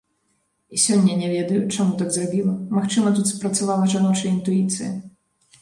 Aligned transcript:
І 0.75 0.79
сёння 0.83 1.17
не 1.19 1.27
ведаю, 1.33 1.59
чаму 1.75 1.99
так 2.01 2.09
зрабіла, 2.15 2.53
магчыма, 2.79 3.13
тут 3.19 3.31
спрацавала 3.33 3.91
жаночая 3.93 4.31
інтуіцыя. 4.37 4.91